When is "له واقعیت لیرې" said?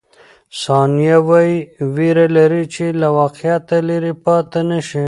3.01-4.13